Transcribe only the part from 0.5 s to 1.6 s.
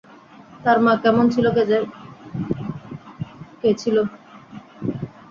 তার মা কেমন ছিল